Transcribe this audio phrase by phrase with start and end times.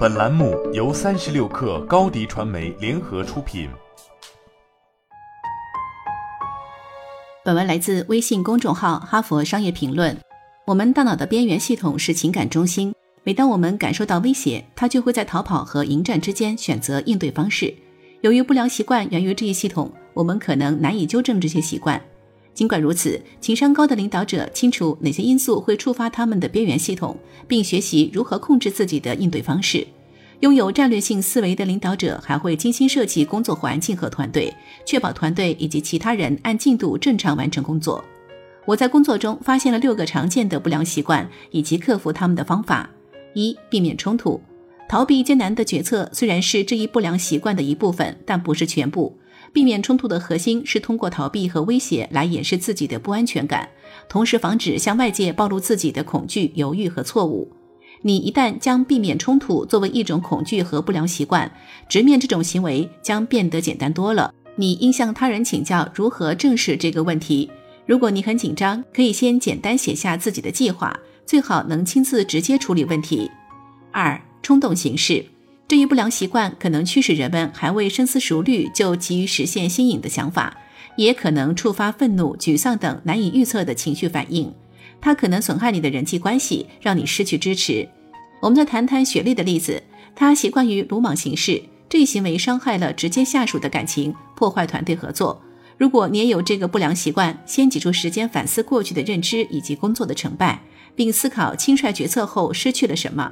[0.00, 3.68] 本栏目由三十六氪高低传媒联合出品。
[7.44, 10.16] 本文来自微信公众号《哈佛商业评论》。
[10.64, 12.94] 我们大脑的边缘系统是情感中心，
[13.24, 17.74] 每当我们感受到威胁，它就会在逃跑和迎战之间选择应对方式。
[18.22, 22.00] 由于不良习惯源于这一系统，我们可能难以纠正这些习惯。
[22.60, 27.16] 尽管如此，情商高的领导者清楚哪些因素会触发他们的边缘系统，
[27.48, 29.86] 并学习如何控制自己的应对方式。
[30.40, 34.54] 拥有战略性思维的领导者还会精心设计工作环境和团队，
[34.84, 38.04] 确保团队以及其他人按进度正常完成工作。
[38.66, 42.90] 我在工作中发现了六个常见的不良习惯以及克服他们的方法：
[43.32, 44.38] 一、避免冲突，
[44.86, 49.16] 逃避艰难的决策虽然是这一不良习惯的一部分，但不是全部。
[49.52, 53.68] 避免冲突的核心是通过逃避和威胁来掩饰自己的不安全感，
[54.08, 57.50] 同时防止向外界暴露自己的恐惧、犹豫和错误。
[58.02, 61.50] 你一旦将避免冲突作为一种恐惧和不良习惯，
[61.88, 64.32] 直面这种行为将变得简单多了。
[64.56, 67.50] 你应向他人请教如何正视这个问题。
[67.86, 73.30] 如果你很紧张，可以先简单写下自己的计划，最好能亲自直接处理问题。
[73.90, 75.24] 二、冲动行事。
[75.70, 80.56] 这一不良习惯可能驱使人们还未深思熟虑就急于实现新颖的想法，
[80.96, 84.52] 也可能触发愤怒、沮丧等难以预测的情绪反应。
[85.00, 87.88] 它可能损害你的人际关系，让你失去支持。
[88.42, 89.80] 我们再谈谈雪莉的例子，
[90.16, 95.40] 她习惯于鲁莽行事，这一行为伤害了直接下属的感情，破坏团队合作。
[95.78, 100.60] 如果你也有这个不良习惯，先挤出时间反思过去的认知以及工作的成败，
[100.96, 103.30] 并思考轻率决策后失去了什么。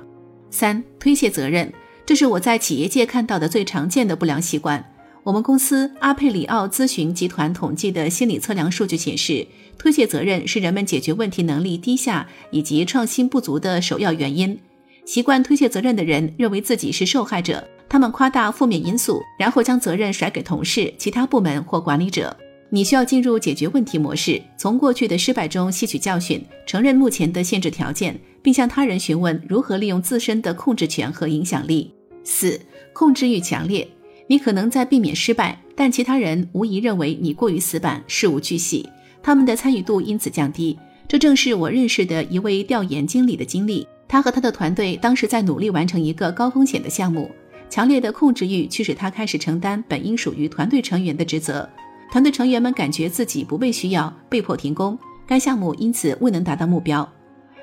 [0.53, 1.73] 三、推卸责任。
[2.09, 4.83] 这是我在企业界看到的最常见的不良习惯。
[5.25, 14.59] 我们公司阿佩里奥咨询集团统计的心理测量数据显示，推卸责任是人们解决问题能力低下以及创新不足的首要原因。
[15.05, 22.35] 习惯推卸责任的人认为自己是受害者，他们夸大负面因素，然后将责任甩给同事、其他部门或管理者。
[22.71, 31.93] 你需要进入解决问题模式，从过去的失败中吸取教训，承认目前的限制条件，并向他人询问如何利用自身的控制权和影响力。
[32.29, 32.61] 四、
[32.93, 33.89] 控制欲强烈。
[34.27, 38.87] 你可能在避免失败，但其他人无疑认为你过于死板，事无巨细，
[39.23, 40.79] 他们的参与度因此降低。
[41.09, 43.89] 这正是我认识的一位调研经理的经历。
[44.07, 47.31] 他和他的团队当时在努力完成一个高风险的项目，
[47.71, 51.67] 强烈的控制欲驱使他开始承担本应属于团队成员的职责。
[52.13, 57.11] 团队成员们感觉自己不被需要，被迫停工，该项目因此未能达到目标。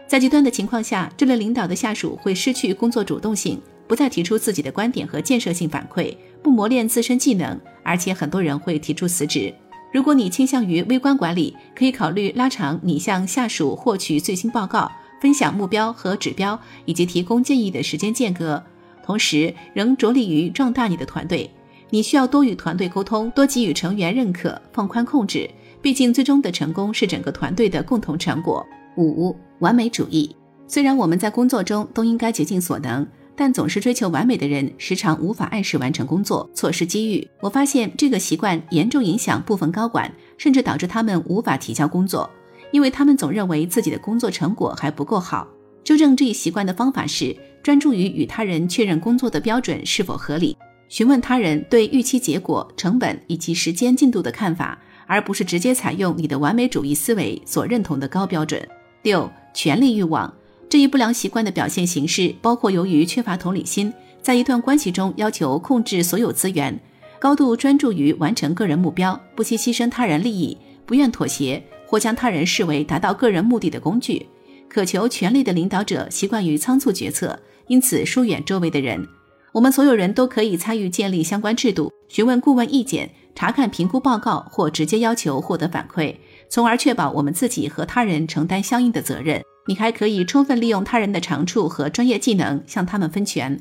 [0.08, 9.54] 在极端的情况下，这类领导的下属会失去工作主动性，不再提出自己的观点和建设性反馈，不磨练自身技能，而且很多人会提出辞职。
[9.94, 14.92] 如果你倾向于微观管理，可以考虑拉长你向下属获取最新报告、
[15.22, 18.62] 分享目标和指标以及提供建议的时间间隔，
[19.04, 21.50] 同时仍着力于壮大你的团队。
[21.92, 25.50] 你需要多与团队沟通，多给予成员认可，放宽控制。
[25.82, 28.66] 毕竟，最终的成功是整个团队的共同成果。
[28.98, 30.36] 五、完美主义。
[30.68, 37.28] 虽然我们在工作中都应该竭尽所能，但总是追求完美的人，时常无法按时完成工作，错失机遇。
[37.42, 42.30] 我发现这个习惯严重影响部分高管，甚至导致他们无法提交工作，
[42.72, 45.48] 因为他们总认为自己的工作成果还不够好。
[45.84, 50.58] 纠正这一习惯的方法是专注于与他人确认工作的标准是否合理。
[50.88, 58.68] 询问他人对预期结果、成本以及时间进度的看法，而不是直接采用你的完美主义思维所认同的高标准。
[59.02, 60.32] 六、权力欲望
[60.76, 66.78] 这一不良习惯的表现形式包括由于缺乏同理心，在一段关系中要求控制所有资源，
[67.18, 74.26] 高度专注于完成个人目标，不惜牺牲他人利益，不愿妥协或将他人视为达到个人目的的工具。
[74.68, 79.08] 渴求权力的领导者习惯于仓促决策，因此疏远周围的人。
[79.54, 86.14] 我们所有人都可以参与建立相关制度，询问顾问意见，查看评估报告，或直接要求获得反馈，
[86.50, 89.42] 从而确保我们自己和他人承担相应的责任。
[89.68, 93.60] 你还可以充分利用他人的长处和专业技能，向他们分权。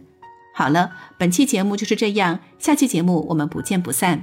[0.54, 4.23] 好了，本期节目就是这样，下期节目我们不见不散。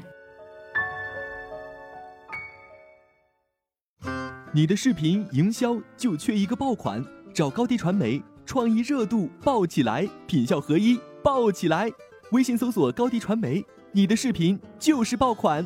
[4.54, 7.04] 你的视频营销就缺一个爆款，
[7.34, 11.00] 找高低传媒，创意热度爆起来，品效合一。
[11.24, 11.88] 爆起来！
[12.32, 15.64] 微信搜索高低传媒，你的视频就是爆款。